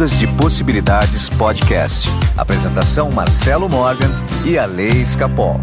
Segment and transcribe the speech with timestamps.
[0.00, 2.08] Ondas de Possibilidades Podcast.
[2.34, 4.08] Apresentação Marcelo Morgan
[4.46, 5.60] e a Lei Escapol.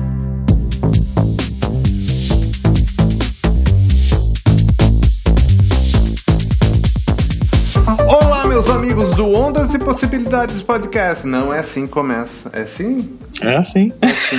[8.07, 11.25] Olá, meus amigos do Ondas e Possibilidades Podcast.
[11.25, 12.47] Não é assim que começa.
[12.54, 13.18] É assim?
[13.41, 13.91] É assim.
[14.01, 14.38] É assim.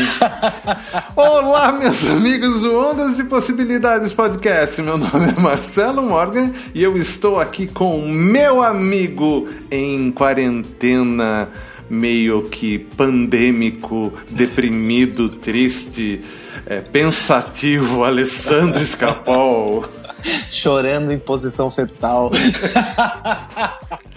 [1.15, 4.81] Olá, meus amigos do Ondas de Possibilidades Podcast.
[4.83, 11.49] Meu nome é Marcelo Morgan e eu estou aqui com meu amigo em quarentena,
[11.89, 16.21] meio que pandêmico, deprimido, triste,
[16.67, 19.85] é, pensativo, Alessandro Escapol.
[20.51, 22.33] Chorando em posição fetal.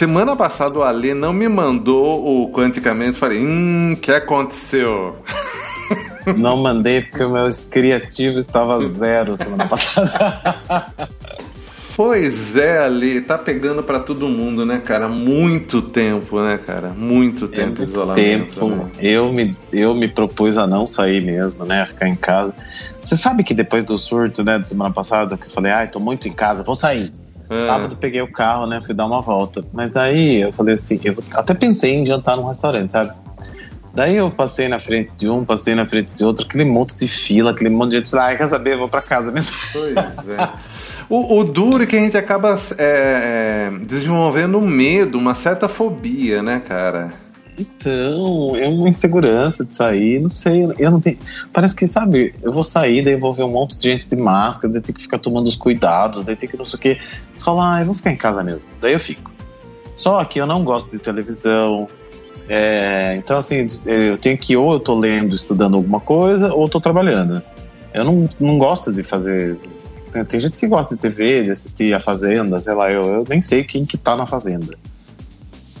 [0.00, 3.18] Semana passada o Alê não me mandou o quanticamente.
[3.18, 5.18] Falei, hum, o que aconteceu?
[6.38, 10.86] Não mandei porque o meu criativo estava zero semana passada.
[11.94, 15.06] Pois é, ali tá pegando para todo mundo, né, cara?
[15.06, 16.94] Muito tempo, né, cara?
[16.96, 18.54] Muito tempo é muito isolamento.
[18.54, 18.68] Tempo.
[18.68, 18.90] Né?
[19.02, 22.54] Eu me eu me propus a não sair mesmo, né, a ficar em casa.
[23.04, 26.00] Você sabe que depois do surto, né, da semana passada, que eu falei, ai, tô
[26.00, 27.10] muito em casa, vou sair.
[27.50, 27.66] É.
[27.66, 29.64] Sábado peguei o carro, né, fui dar uma volta.
[29.72, 33.12] Mas aí eu falei assim, eu até pensei em jantar num restaurante, sabe?
[33.92, 37.08] Daí eu passei na frente de um, passei na frente de outro, aquele monte de
[37.08, 38.16] fila, aquele monte de gente.
[38.16, 38.74] Ah, quer saber?
[38.74, 39.56] Eu vou pra casa mesmo.
[39.72, 40.52] Pois é.
[41.08, 45.68] o, o, duro é que a gente acaba é, é, desenvolvendo um medo, uma certa
[45.68, 47.12] fobia, né, cara?
[47.60, 51.18] Então, é uma insegurança de sair, não sei, eu não tenho.
[51.52, 54.72] Parece que, sabe, eu vou sair, daí vou ver um monte de gente de máscara,
[54.72, 56.98] daí tem que ficar tomando os cuidados, daí tem que não sei o quê.
[57.38, 58.66] Falar, ah, eu vou ficar em casa mesmo.
[58.80, 59.30] Daí eu fico.
[59.94, 61.86] Só que eu não gosto de televisão.
[62.48, 66.68] É, então, assim, eu tenho que ou eu tô lendo, estudando alguma coisa, ou eu
[66.68, 67.42] tô trabalhando.
[67.92, 69.58] Eu não, não gosto de fazer.
[70.28, 73.42] Tem gente que gosta de TV, de assistir a Fazenda, sei lá, eu, eu nem
[73.42, 74.76] sei quem que tá na Fazenda.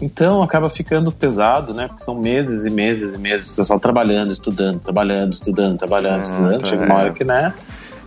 [0.00, 1.88] Então acaba ficando pesado, né?
[1.88, 6.24] Porque são meses e meses e meses você só trabalhando, estudando, trabalhando, estudando, trabalhando, ah,
[6.24, 6.60] estudando.
[6.60, 7.54] Tá, Chega uma hora que, né?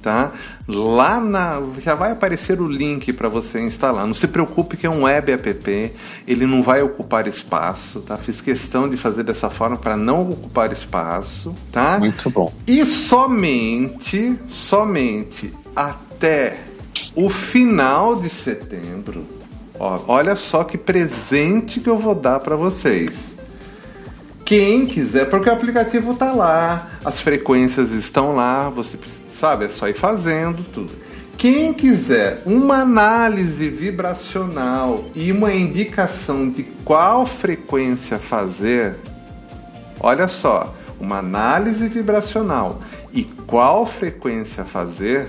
[0.00, 0.32] tá?
[0.68, 4.06] Lá na já vai aparecer o link para você instalar.
[4.06, 5.92] Não se preocupe que é um web app,
[6.26, 8.16] ele não vai ocupar espaço, tá?
[8.16, 11.98] Fiz questão de fazer dessa forma para não ocupar espaço, tá?
[11.98, 12.52] Muito bom.
[12.66, 16.58] E somente, somente até
[17.14, 19.41] o final de setembro
[19.84, 23.34] Ó, olha só que presente que eu vou dar para vocês.
[24.44, 28.96] Quem quiser, porque o aplicativo tá lá, as frequências estão lá, você
[29.28, 30.92] sabe, é só ir fazendo tudo.
[31.36, 38.94] Quem quiser uma análise vibracional e uma indicação de qual frequência fazer,
[39.98, 42.80] olha só, uma análise vibracional
[43.12, 45.28] e qual frequência fazer,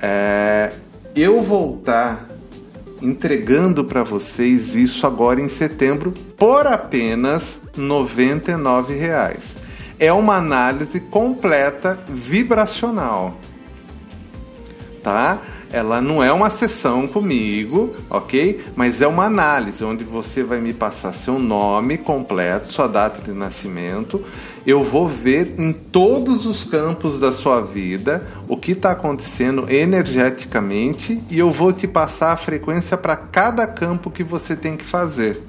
[0.00, 0.72] é,
[1.14, 2.27] eu voltar
[3.02, 9.36] entregando para vocês isso agora em setembro por apenas R$ 99,00.
[9.98, 13.36] É uma análise completa vibracional.
[15.02, 15.40] Tá?
[15.72, 18.64] Ela não é uma sessão comigo, ok?
[18.74, 23.32] Mas é uma análise onde você vai me passar seu nome completo, sua data de
[23.32, 24.24] nascimento.
[24.66, 31.22] Eu vou ver em todos os campos da sua vida o que está acontecendo energeticamente
[31.30, 35.42] e eu vou te passar a frequência para cada campo que você tem que fazer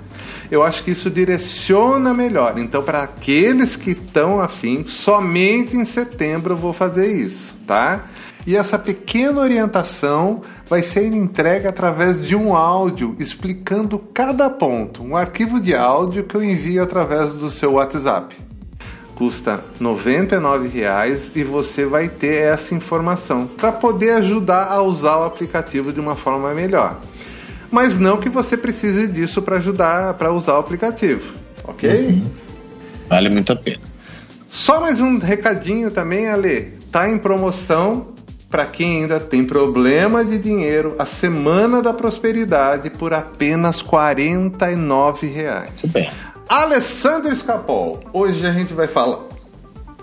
[0.51, 2.57] eu acho que isso direciona melhor.
[2.57, 8.05] Então, para aqueles que estão afim, somente em setembro eu vou fazer isso, tá?
[8.45, 15.15] E essa pequena orientação vai ser entregue através de um áudio explicando cada ponto, um
[15.15, 18.35] arquivo de áudio que eu envio através do seu WhatsApp.
[19.15, 25.25] Custa R$ 99,00 e você vai ter essa informação para poder ajudar a usar o
[25.25, 26.99] aplicativo de uma forma melhor
[27.71, 31.33] mas não que você precise disso para ajudar para usar o aplicativo,
[31.63, 32.07] ok?
[32.07, 32.29] Uhum.
[33.07, 33.81] Vale muito a pena.
[34.47, 36.79] Só mais um recadinho também, Ale.
[36.91, 38.13] Tá em promoção
[38.49, 45.85] para quem ainda tem problema de dinheiro, a Semana da Prosperidade por apenas 49 reais.
[45.85, 46.09] Bem.
[46.47, 49.19] Alessandro Escapol, hoje a gente vai falar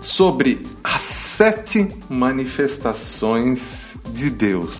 [0.01, 4.76] sobre as sete manifestações de Deus.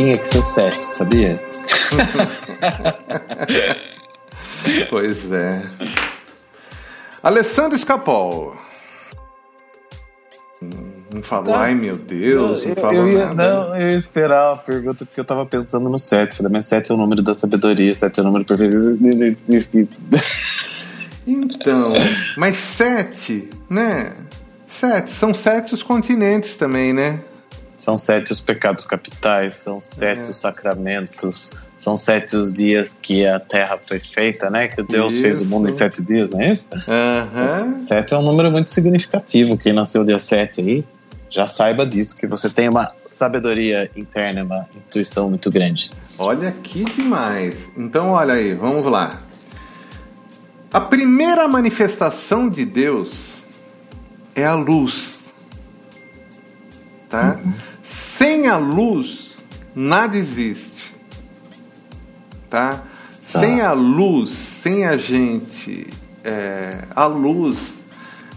[0.00, 1.44] Tinha que ser sete, sabia?
[4.88, 5.62] pois é.
[7.22, 8.56] Alessandro Escapol.
[11.12, 11.60] Não falou, tá.
[11.60, 13.50] ai meu Deus, não, não falou eu ia, nada.
[13.50, 16.38] Não, eu ia esperar a pergunta porque eu tava pensando no sete.
[16.38, 18.98] Falei, mas sete é o número da sabedoria, sete é o número perfeito.
[21.26, 21.92] Então,
[22.36, 24.14] mas sete, né?
[24.66, 27.20] Sete, são sete os continentes também, né?
[27.90, 30.30] São sete os pecados capitais, são sete é.
[30.30, 34.68] os sacramentos, são sete os dias que a terra foi feita, né?
[34.68, 35.22] Que Deus isso.
[35.22, 36.68] fez o mundo em sete dias, não é isso?
[36.72, 37.76] Uhum.
[37.76, 39.58] Sete é um número muito significativo.
[39.58, 40.84] Quem nasceu dia sete aí,
[41.28, 45.90] já saiba disso, que você tem uma sabedoria interna, uma intuição muito grande.
[46.16, 47.70] Olha que demais.
[47.76, 49.20] Então, olha aí, vamos lá.
[50.72, 53.42] A primeira manifestação de Deus
[54.36, 55.18] é a luz.
[57.08, 57.40] Tá?
[57.44, 57.69] Uhum.
[57.90, 59.44] Sem a luz,
[59.74, 60.94] nada existe.
[62.48, 62.76] Tá?
[62.76, 62.84] tá?
[63.20, 65.88] Sem a luz, sem a gente,
[66.22, 67.80] é, a luz,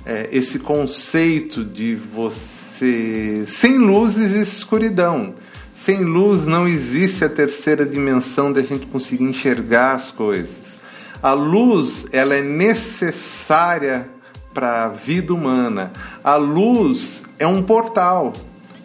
[0.08, 3.44] é, esse conceito de você.
[3.46, 5.36] Sem luz existe escuridão.
[5.72, 10.82] Sem luz não existe a terceira dimensão da gente conseguir enxergar as coisas.
[11.22, 14.10] A luz ela é necessária
[14.52, 15.94] para a vida humana.
[16.24, 18.34] A luz é um portal.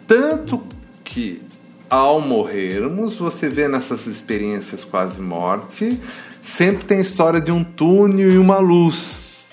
[0.09, 0.63] Tanto
[1.03, 1.39] que
[1.87, 5.99] ao morrermos, você vê nessas experiências quase morte,
[6.41, 9.49] sempre tem história de um túnel e uma luz.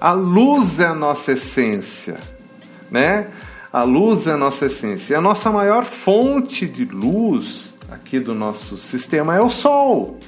[0.00, 2.16] A luz é a nossa essência,
[2.90, 3.28] né?
[3.70, 5.12] A luz é a nossa essência.
[5.12, 10.18] E a nossa maior fonte de luz aqui do nosso sistema é o Sol,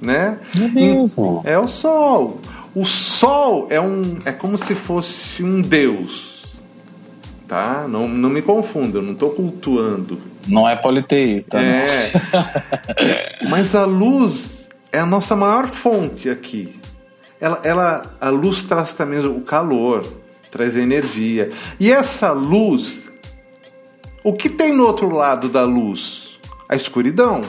[0.00, 0.38] né?
[0.56, 1.42] É mesmo.
[1.44, 2.40] É o Sol.
[2.72, 6.31] O Sol é um, é como se fosse um Deus
[7.52, 7.86] tá?
[7.86, 10.18] Não, não me confunda, eu não estou cultuando.
[10.48, 11.60] Não é politeísta.
[11.60, 12.10] É.
[13.46, 16.80] Mas a luz é a nossa maior fonte aqui.
[17.38, 20.02] Ela, ela, a luz traz também o calor,
[20.50, 21.50] traz energia.
[21.78, 23.10] E essa luz,
[24.24, 26.38] o que tem no outro lado da luz?
[26.66, 27.42] A escuridão.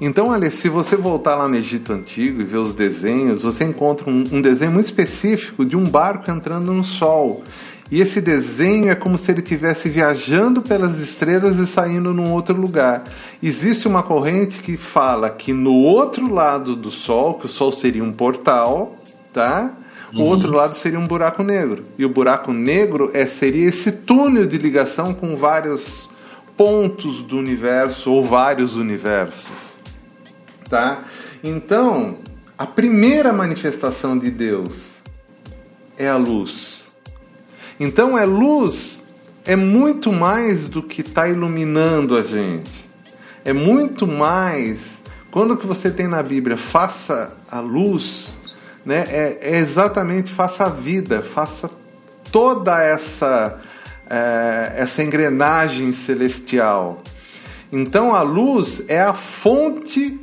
[0.00, 4.08] Então, olha, se você voltar lá no Egito Antigo e ver os desenhos, você encontra
[4.08, 7.42] um, um desenho muito específico de um barco entrando no sol.
[7.90, 12.58] E esse desenho é como se ele estivesse viajando pelas estrelas e saindo num outro
[12.58, 13.04] lugar.
[13.42, 18.02] Existe uma corrente que fala que no outro lado do Sol, que o Sol seria
[18.02, 18.96] um portal,
[19.32, 19.76] tá?
[20.12, 20.24] O uhum.
[20.26, 21.84] outro lado seria um buraco negro.
[21.98, 26.08] E o buraco negro é, seria esse túnel de ligação com vários
[26.56, 29.74] pontos do universo ou vários universos.
[30.70, 31.04] Tá?
[31.42, 32.18] Então,
[32.56, 35.02] a primeira manifestação de Deus
[35.98, 36.73] é a luz.
[37.78, 39.02] Então é luz
[39.44, 42.88] é muito mais do que está iluminando a gente.
[43.44, 44.78] É muito mais.
[45.30, 48.34] Quando que você tem na Bíblia, faça a luz,
[48.86, 49.06] né?
[49.08, 51.70] É, é exatamente faça a vida, faça
[52.32, 53.60] toda essa
[54.08, 57.02] é, essa engrenagem celestial.
[57.70, 60.20] Então a luz é a fonte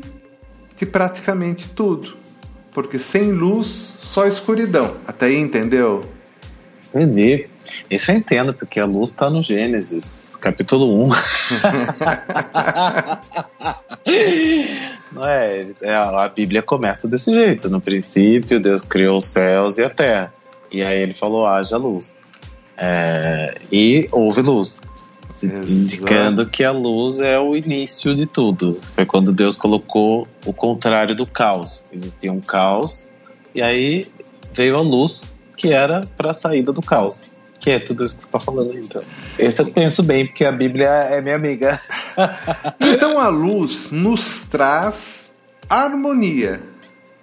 [0.78, 2.16] de praticamente tudo,
[2.72, 4.98] porque sem luz só escuridão.
[5.06, 6.02] Até aí entendeu?
[6.94, 7.48] Entendi.
[7.90, 11.10] Isso eu entendo, porque a luz está no Gênesis, capítulo 1.
[15.14, 17.70] Não é, é, a Bíblia começa desse jeito.
[17.70, 20.34] No princípio, Deus criou os céus e a terra.
[20.72, 22.18] E aí ele falou: haja luz.
[22.78, 24.82] É, e houve luz.
[25.44, 28.80] Indicando que a luz é o início de tudo.
[28.96, 31.86] Foi quando Deus colocou o contrário do caos.
[31.92, 33.08] Existia um caos,
[33.56, 34.06] e aí
[34.54, 35.32] veio a luz,
[35.62, 37.30] que era para a saída do caos.
[37.60, 39.04] Que é tudo isso que você está falando, então.
[39.38, 41.80] Esse eu penso bem, porque a Bíblia é minha amiga.
[42.82, 45.32] então a luz nos traz
[45.70, 46.64] harmonia.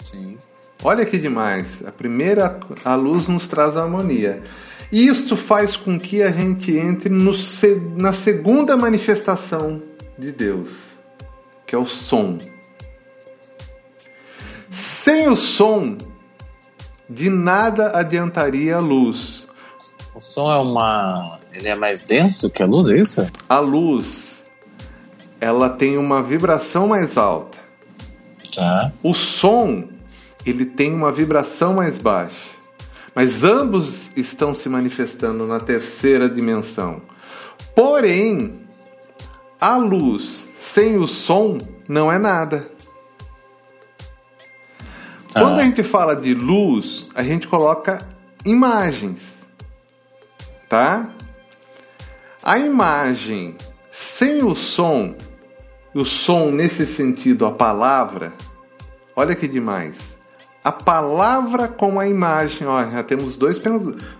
[0.05, 0.39] Sim.
[0.85, 1.83] Olha que demais.
[1.85, 4.41] A primeira, a luz nos traz harmonia.
[4.93, 7.33] E isso faz com que a gente entre no,
[7.97, 9.83] na segunda manifestação
[10.17, 10.71] de Deus,
[11.67, 12.39] que é o som.
[14.71, 15.99] Sem o som,
[17.09, 19.47] de nada adiantaria a luz.
[20.15, 21.39] O som é uma.
[21.53, 23.27] Ele é mais denso que a luz, é isso?
[23.49, 24.45] A luz,
[25.41, 27.59] ela tem uma vibração mais alta.
[28.55, 28.93] Tá.
[29.03, 29.89] O som,
[30.45, 32.59] ele tem uma vibração mais baixa.
[33.15, 37.03] Mas ambos estão se manifestando na terceira dimensão.
[37.75, 38.61] Porém,
[39.61, 42.71] a luz sem o som não é nada.
[45.33, 48.07] Quando a gente fala de luz, a gente coloca
[48.45, 49.39] imagens
[50.69, 51.09] tá?
[52.43, 53.57] A imagem
[53.91, 55.15] sem o som,
[55.95, 58.33] o som nesse sentido, a palavra,
[59.17, 60.17] olha que demais.
[60.63, 63.61] A palavra com a imagem, ó, já temos dois,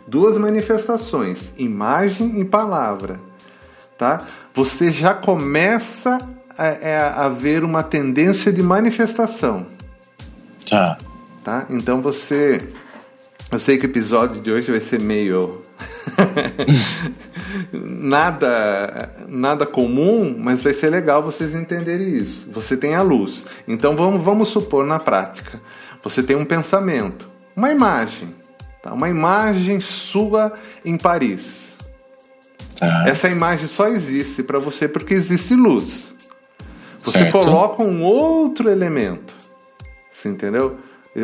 [0.07, 3.21] duas manifestações, imagem e palavra,
[3.99, 4.27] tá?
[4.55, 9.67] Você já começa a, é, a ver uma tendência de manifestação.
[10.69, 10.99] Tá.
[11.45, 11.67] Tá?
[11.71, 12.61] Então você.
[13.51, 15.63] Eu sei que o episódio de hoje vai ser meio
[17.73, 22.49] nada, nada comum, mas vai ser legal vocês entenderem isso.
[22.51, 23.47] Você tem a luz.
[23.67, 25.61] Então vamos, vamos supor na prática.
[26.03, 28.35] Você tem um pensamento, uma imagem,
[28.83, 28.93] tá?
[28.93, 30.53] uma imagem sua
[30.85, 31.77] em Paris.
[32.81, 33.09] Ah.
[33.09, 36.15] Essa imagem só existe para você porque existe luz.
[37.03, 37.33] Você certo.
[37.33, 39.38] coloca um outro elemento.
[40.19, 40.77] Você entendeu?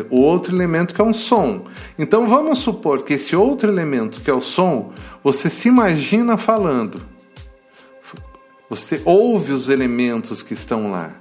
[0.09, 1.67] o outro elemento que é um som.
[1.97, 7.01] Então vamos supor que esse outro elemento que é o som, você se imagina falando.
[8.69, 11.13] Você ouve os elementos que estão lá.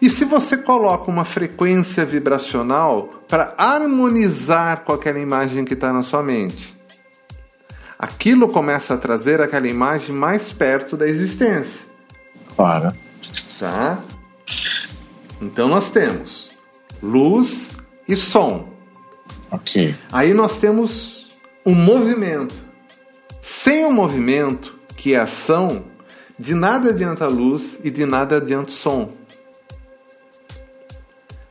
[0.00, 6.02] E se você coloca uma frequência vibracional para harmonizar com aquela imagem que está na
[6.02, 6.76] sua mente,
[7.98, 11.86] aquilo começa a trazer aquela imagem mais perto da existência.
[12.54, 12.94] Claro.
[13.60, 13.98] Tá?
[15.40, 16.47] Então nós temos
[17.02, 17.70] luz
[18.06, 18.68] e som.
[19.50, 19.94] Ok.
[20.12, 21.28] Aí nós temos
[21.64, 22.54] o um movimento.
[23.42, 25.84] Sem o movimento, que é ação,
[26.38, 29.12] de nada adianta a luz e de nada adianta o som.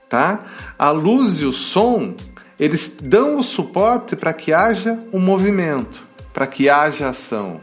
[0.07, 0.45] Tá?
[0.77, 2.13] A luz e o som,
[2.59, 6.01] eles dão o suporte para que haja um movimento,
[6.33, 7.59] para que haja ação.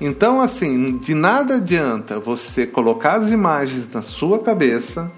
[0.00, 5.10] Então, assim, de nada adianta você colocar as imagens na sua cabeça,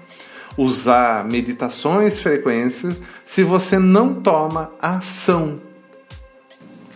[0.59, 5.61] usar meditações frequências se você não toma ação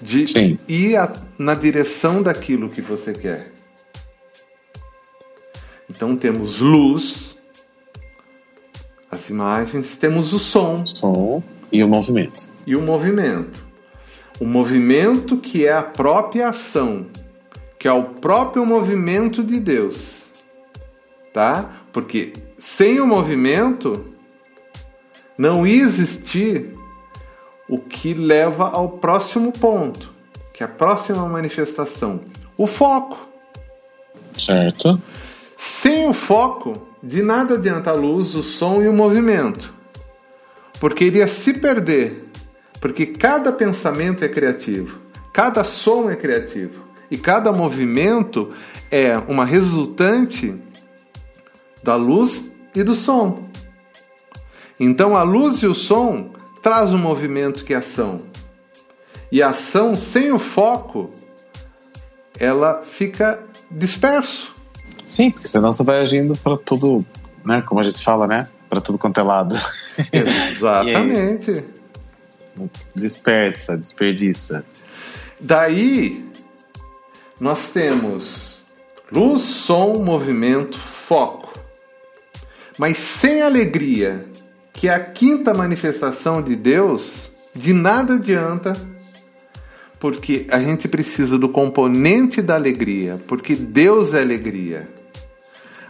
[0.01, 0.59] de Sim.
[0.67, 3.53] ir a, na direção daquilo que você quer.
[5.89, 7.37] Então temos luz,
[9.09, 10.85] as imagens, temos o som.
[10.85, 11.41] Som
[11.71, 12.49] e o movimento.
[12.67, 13.65] E o movimento.
[14.41, 17.05] O movimento que é a própria ação,
[17.79, 20.23] que é o próprio movimento de Deus.
[21.31, 21.77] Tá?
[21.93, 22.33] Porque
[22.65, 24.05] sem o movimento,
[25.37, 26.73] não ia existir
[27.67, 30.09] o que leva ao próximo ponto,
[30.53, 32.21] que é a próxima manifestação,
[32.57, 33.27] o foco.
[34.37, 34.99] Certo.
[35.57, 39.71] Sem o foco, de nada adianta a luz, o som e o movimento,
[40.79, 42.25] porque iria se perder,
[42.79, 44.99] porque cada pensamento é criativo,
[45.33, 48.51] cada som é criativo e cada movimento
[48.89, 50.55] é uma resultante
[51.83, 53.49] da luz e do som.
[54.79, 58.21] Então a luz e o som traz o um movimento que é ação.
[59.31, 61.11] E a ação sem o foco,
[62.39, 64.53] ela fica disperso.
[65.05, 67.05] Sim, porque senão você vai agindo para tudo,
[67.45, 67.61] né?
[67.61, 68.47] Como a gente fala, né?
[68.69, 69.55] Para tudo quanto é lado.
[70.11, 71.65] Exatamente.
[72.95, 74.63] dispersa, desperdiça.
[75.39, 76.25] Daí
[77.39, 78.63] nós temos
[79.11, 81.42] luz, som, movimento, foco.
[82.77, 84.25] Mas sem alegria,
[84.73, 88.75] que é a quinta manifestação de Deus, de nada adianta,
[89.99, 94.89] porque a gente precisa do componente da alegria, porque Deus é alegria.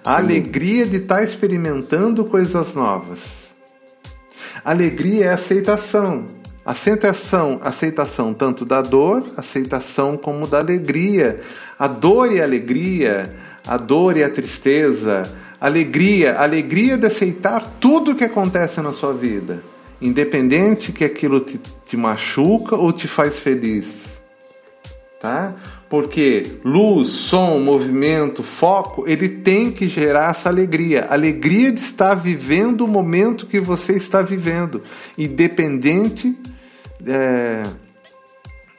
[0.05, 3.19] A alegria de estar tá experimentando coisas novas.
[4.63, 6.42] Alegria é aceitação.
[6.65, 11.41] Aceitação, aceitação tanto da dor, aceitação como da alegria.
[11.77, 13.35] A dor e a alegria,
[13.67, 15.29] a dor e a tristeza,
[15.59, 19.61] alegria, alegria de aceitar tudo que acontece na sua vida,
[20.01, 23.87] independente que aquilo te, te machuca ou te faz feliz.
[25.19, 25.53] Tá?
[25.89, 31.07] Porque luz, som, movimento, foco, ele tem que gerar essa alegria.
[31.09, 34.81] Alegria de estar vivendo o momento que você está vivendo,
[35.17, 36.37] independente
[37.05, 37.63] é,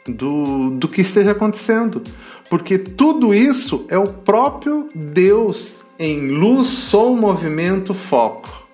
[0.06, 2.02] do, do que esteja acontecendo.
[2.48, 8.66] Porque tudo isso é o próprio Deus em luz, som, movimento, foco.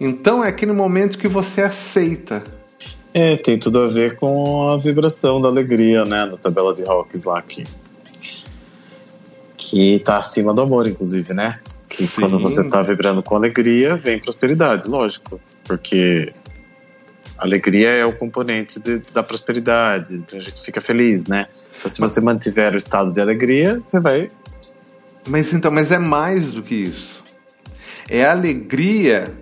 [0.00, 2.42] Então é aquele momento que você aceita
[3.16, 6.26] é, tem tudo a ver com a vibração da alegria, né?
[6.26, 7.62] Na tabela de Hawkins lá que,
[9.56, 11.60] que tá acima do amor, inclusive, né?
[11.88, 12.22] Que Sim.
[12.22, 15.40] quando você tá vibrando com alegria, vem prosperidade, lógico.
[15.62, 16.32] Porque
[17.38, 21.46] alegria é o componente de, da prosperidade, então a gente fica feliz, né?
[21.78, 24.30] Então, se você mantiver o estado de alegria, você vai.
[25.26, 27.22] Mas então, mas é mais do que isso.
[28.08, 29.32] É alegria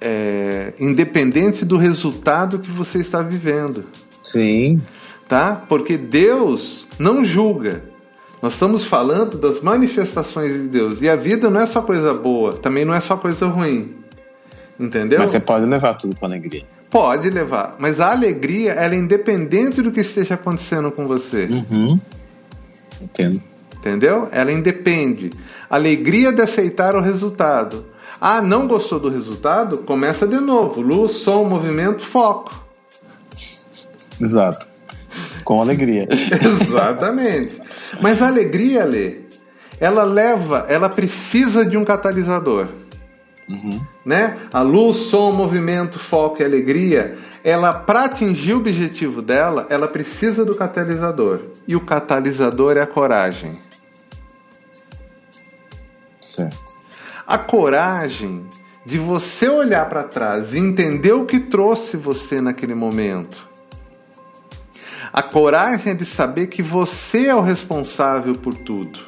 [0.00, 3.84] é, independente do resultado que você está vivendo.
[4.22, 4.80] Sim.
[5.28, 5.54] Tá?
[5.68, 7.84] Porque Deus não julga.
[8.42, 11.02] Nós estamos falando das manifestações de Deus.
[11.02, 13.99] E a vida não é só coisa boa, também não é só coisa ruim.
[14.80, 15.18] Entendeu?
[15.18, 16.64] Mas você pode levar tudo com alegria.
[16.90, 21.44] Pode levar, mas a alegria ela é independente do que esteja acontecendo com você.
[21.44, 22.00] Uhum.
[23.00, 23.42] Entendo.
[23.76, 24.28] Entendeu?
[24.32, 25.30] Ela independe.
[25.68, 27.86] Alegria de aceitar o resultado.
[28.20, 29.78] Ah, não gostou do resultado?
[29.78, 30.80] Começa de novo.
[30.80, 32.52] Luz, som, movimento, foco.
[34.20, 34.66] Exato.
[35.44, 36.08] Com alegria.
[36.42, 37.60] Exatamente.
[38.00, 39.20] Mas a alegria, Lê,
[39.78, 42.68] ela leva, ela precisa de um catalisador.
[43.50, 43.80] Uhum.
[44.04, 44.38] Né?
[44.52, 50.44] A luz, som, movimento, foco e alegria, ela para atingir o objetivo dela, ela precisa
[50.44, 51.40] do catalisador.
[51.66, 53.60] E o catalisador é a coragem.
[56.20, 56.80] Certo
[57.30, 58.44] a coragem
[58.84, 63.48] de você olhar para trás e entender o que trouxe você naquele momento.
[65.12, 68.98] A coragem de saber que você é o responsável por tudo.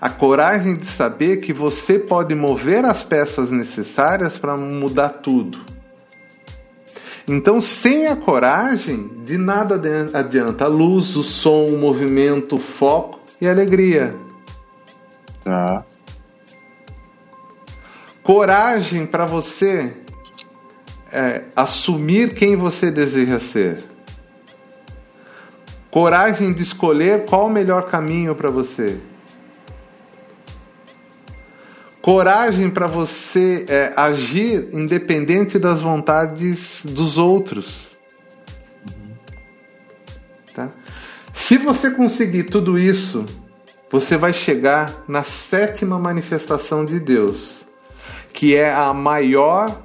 [0.00, 5.58] A coragem de saber que você pode mover as peças necessárias para mudar tudo.
[7.26, 9.80] Então, sem a coragem, de nada
[10.12, 14.14] adianta a luz, o som, o movimento, o foco e a alegria.
[15.42, 15.84] Tá
[18.26, 19.96] coragem para você
[21.12, 23.84] é, assumir quem você deseja ser.
[25.88, 28.98] Coragem de escolher qual o melhor caminho para você.
[32.06, 37.88] Coragem para você é, agir independente das vontades dos outros.
[40.54, 40.70] Tá?
[41.34, 43.26] Se você conseguir tudo isso,
[43.90, 47.66] você vai chegar na sétima manifestação de Deus
[48.36, 49.80] que é a maior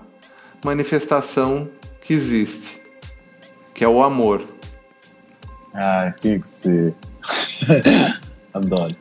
[0.62, 1.70] manifestação
[2.02, 2.82] que existe,
[3.74, 4.44] que é o amor.
[5.74, 6.94] Ah, tinha que ser.
[8.54, 8.94] Adoro.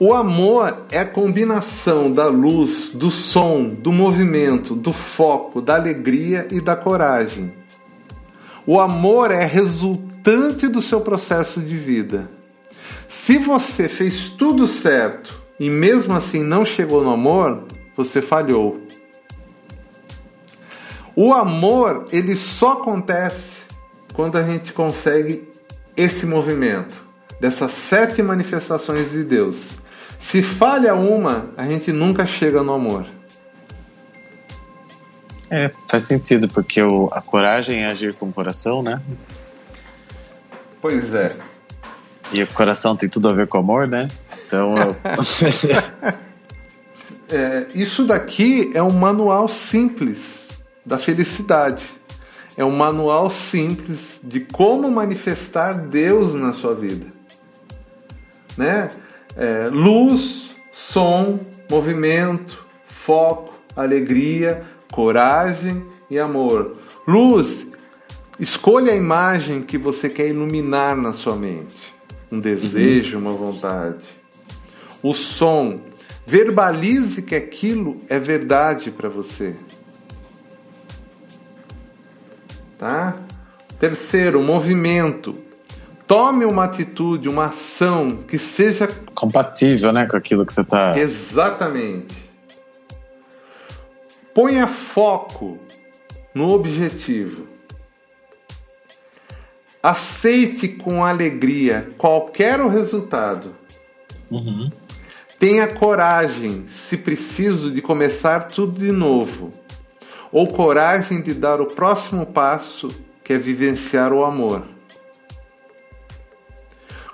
[0.00, 6.46] O amor é a combinação da luz, do som, do movimento, do foco, da alegria
[6.52, 7.52] e da coragem.
[8.64, 12.30] O amor é resultante do seu processo de vida.
[13.08, 17.64] Se você fez tudo certo e mesmo assim não chegou no amor,
[17.96, 18.80] você falhou.
[21.16, 23.62] O amor, ele só acontece
[24.12, 25.48] quando a gente consegue
[25.96, 27.04] esse movimento,
[27.40, 29.87] dessas sete manifestações de Deus.
[30.18, 33.06] Se falha uma, a gente nunca chega no amor.
[35.50, 39.00] É, faz sentido, porque o, a coragem é agir com o coração, né?
[40.80, 41.34] Pois é.
[42.32, 44.10] E o coração tem tudo a ver com o amor, né?
[44.46, 44.74] Então.
[44.76, 44.96] Eu...
[47.30, 50.48] é, isso daqui é um manual simples
[50.84, 51.84] da felicidade.
[52.56, 57.06] É um manual simples de como manifestar Deus na sua vida.
[58.56, 58.90] Né?
[59.38, 61.38] É, luz, som,
[61.70, 66.76] movimento, foco, alegria, coragem e amor.
[67.06, 67.68] Luz,
[68.38, 71.94] escolha a imagem que você quer iluminar na sua mente.
[72.30, 74.04] Um desejo, uma vontade.
[75.02, 75.80] O som,
[76.28, 79.56] Verbalize que aquilo é verdade para você.
[82.76, 83.16] tá?
[83.80, 85.38] Terceiro, movimento.
[86.08, 90.98] Tome uma atitude, uma ação que seja compatível, né, com aquilo que você está.
[90.98, 92.16] Exatamente.
[94.34, 95.58] Ponha foco
[96.34, 97.46] no objetivo.
[99.82, 103.54] Aceite com alegria qualquer o resultado.
[104.30, 104.70] Uhum.
[105.38, 109.52] Tenha coragem, se preciso, de começar tudo de novo.
[110.32, 112.88] Ou coragem de dar o próximo passo,
[113.22, 114.77] que é vivenciar o amor.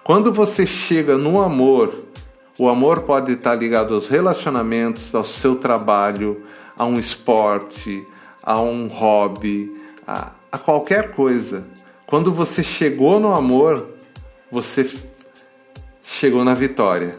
[0.04, 2.04] Quando você chega no amor,
[2.58, 6.44] o amor pode estar ligado aos relacionamentos, ao seu trabalho,
[6.76, 8.06] a um esporte,
[8.42, 9.74] a um hobby,
[10.06, 11.66] a, a qualquer coisa.
[12.06, 13.88] Quando você chegou no amor,
[14.52, 14.86] você
[16.02, 17.18] chegou na vitória,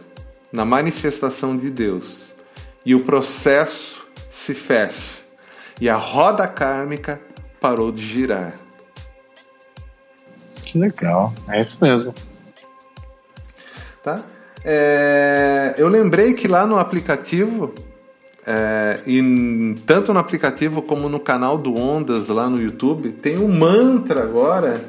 [0.54, 2.32] na manifestação de Deus.
[2.86, 5.24] E o processo se fecha.
[5.82, 7.20] E a roda kármica
[7.60, 8.60] parou de girar.
[10.64, 12.14] Que legal, é isso mesmo.
[14.06, 14.20] Tá?
[14.64, 17.74] É, eu lembrei que lá no aplicativo,
[18.46, 23.48] é, e tanto no aplicativo como no canal do Ondas lá no YouTube, tem um
[23.48, 24.80] mantra agora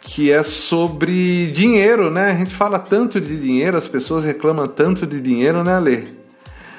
[0.00, 2.32] que é sobre dinheiro, né?
[2.32, 6.02] A gente fala tanto de dinheiro, as pessoas reclamam tanto de dinheiro, né, Lê?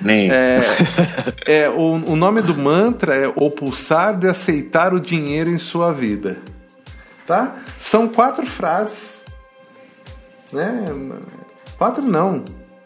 [0.02, 0.30] Nem.
[0.30, 0.58] É,
[1.48, 5.94] é, o, o nome do mantra é o pulsar de aceitar o dinheiro em sua
[5.94, 6.38] vida.
[7.26, 7.56] Tá?
[7.80, 9.24] São quatro frases,
[10.52, 10.86] né?
[11.78, 12.44] Quatro não,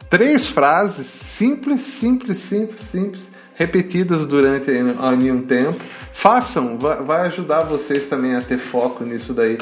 [0.10, 5.80] três frases simples, simples, simples, simples, repetidas durante um tempo.
[6.12, 9.58] Façam, vai ajudar vocês também a ter foco nisso daí.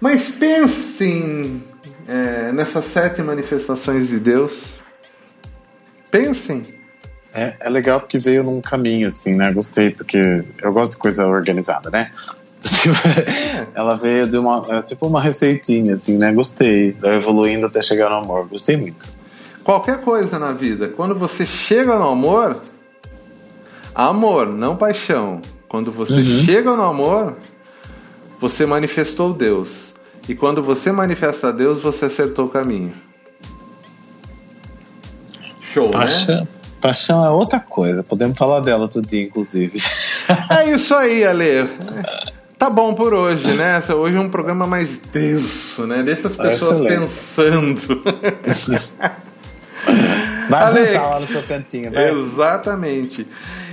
[0.00, 1.62] Mas pensem
[2.08, 4.74] é, nessas sete manifestações de Deus.
[6.10, 6.62] Pensem.
[7.34, 9.52] É, é legal porque veio num caminho, assim, né?
[9.52, 12.10] Gostei, porque eu gosto de coisa organizada, né?
[13.74, 14.64] Ela veio de uma.
[14.68, 16.32] É, tipo uma receitinha, assim, né?
[16.32, 16.96] Gostei.
[17.02, 18.46] Evoluindo até chegar no amor.
[18.48, 19.08] Gostei muito.
[19.64, 22.60] Qualquer coisa na vida, quando você chega no amor,
[23.94, 25.40] amor, não paixão.
[25.68, 26.42] Quando você uhum.
[26.44, 27.36] chega no amor,
[28.40, 29.94] você manifestou Deus.
[30.28, 32.92] E quando você manifesta Deus, você acertou o caminho.
[35.60, 36.48] Show, paixão, né?
[36.80, 38.02] Paixão é outra coisa.
[38.02, 39.80] Podemos falar dela outro dia, inclusive.
[40.50, 41.68] É isso aí, Ale.
[42.62, 43.82] Tá bom por hoje, né?
[43.92, 46.00] Hoje é um programa mais denso, né?
[46.04, 48.04] Deixa as pessoas pensando.
[50.48, 52.12] Vai Ale, pensar lá no seu cantinho, vai.
[52.12, 53.26] Exatamente.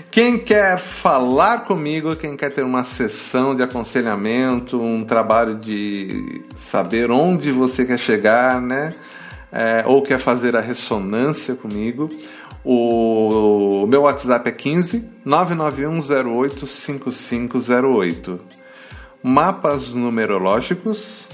[0.10, 7.12] Quem quer falar comigo, quem quer ter uma sessão de aconselhamento, um trabalho de saber
[7.12, 8.92] onde você quer chegar, né?
[9.52, 12.10] É, ou quer fazer a ressonância comigo,
[12.66, 18.59] o meu WhatsApp é 15 99108 5508
[19.24, 21.28] mapas numerológicos.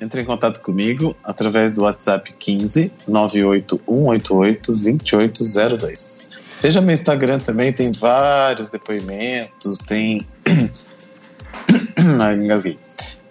[0.00, 6.28] Entre em contato comigo através do WhatsApp 15 98188 2802.
[6.60, 10.26] Veja meu Instagram também, tem vários depoimentos, tem.
[12.20, 12.78] Ai, engasguei.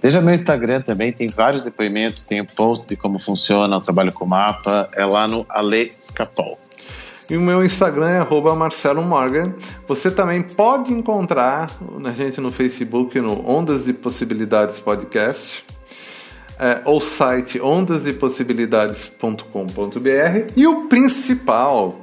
[0.01, 4.13] Veja meu Instagram também, tem vários depoimentos, tem o post de como funciona o trabalho
[4.13, 6.59] com mapa, é lá no Ale Escapol.
[7.29, 8.21] E o meu Instagram é
[8.55, 9.53] Marcelo Morgan.
[9.85, 11.69] Você também pode encontrar
[12.03, 15.65] a gente no Facebook, no Ondas de Possibilidades Podcast.
[16.59, 22.01] É, ou site ondasdepossibilidades.com.br e o principal,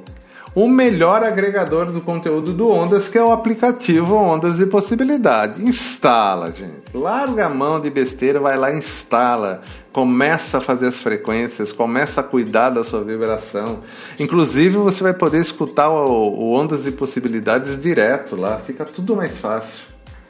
[0.55, 5.61] o melhor agregador do conteúdo do Ondas, que é o aplicativo Ondas de Possibilidade.
[5.61, 6.95] Instala, gente.
[6.95, 9.61] Larga a mão de besteira, vai lá e instala.
[9.91, 13.81] Começa a fazer as frequências, começa a cuidar da sua vibração.
[14.17, 18.57] Inclusive, você vai poder escutar o, o Ondas de Possibilidades direto lá.
[18.57, 19.83] Fica tudo mais fácil.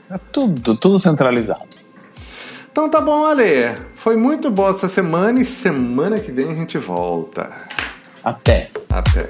[0.09, 1.85] É tudo, tudo centralizado.
[2.71, 3.75] Então tá bom, Ale.
[3.95, 7.49] Foi muito boa essa semana e semana que vem a gente volta.
[8.23, 8.71] Até.
[8.89, 9.29] Até.